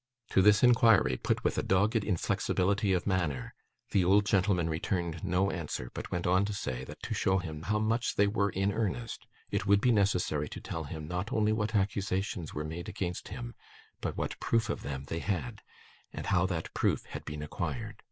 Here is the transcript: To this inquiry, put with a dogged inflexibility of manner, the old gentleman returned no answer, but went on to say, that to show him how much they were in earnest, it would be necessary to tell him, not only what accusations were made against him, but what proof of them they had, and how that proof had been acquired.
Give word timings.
To 0.31 0.41
this 0.41 0.63
inquiry, 0.63 1.15
put 1.21 1.43
with 1.43 1.59
a 1.59 1.61
dogged 1.61 2.03
inflexibility 2.03 2.91
of 2.91 3.05
manner, 3.05 3.53
the 3.91 4.03
old 4.03 4.25
gentleman 4.25 4.67
returned 4.67 5.23
no 5.23 5.51
answer, 5.51 5.91
but 5.93 6.09
went 6.09 6.25
on 6.25 6.43
to 6.45 6.53
say, 6.53 6.83
that 6.85 7.03
to 7.03 7.13
show 7.13 7.37
him 7.37 7.61
how 7.61 7.77
much 7.77 8.15
they 8.15 8.25
were 8.25 8.49
in 8.49 8.71
earnest, 8.73 9.27
it 9.51 9.67
would 9.67 9.79
be 9.79 9.91
necessary 9.91 10.49
to 10.49 10.59
tell 10.59 10.85
him, 10.85 11.07
not 11.07 11.31
only 11.31 11.51
what 11.53 11.75
accusations 11.75 12.51
were 12.51 12.63
made 12.65 12.89
against 12.89 13.27
him, 13.27 13.53
but 13.99 14.17
what 14.17 14.39
proof 14.39 14.69
of 14.71 14.81
them 14.81 15.03
they 15.05 15.19
had, 15.19 15.61
and 16.11 16.25
how 16.25 16.47
that 16.47 16.73
proof 16.73 17.03
had 17.05 17.23
been 17.23 17.43
acquired. 17.43 17.97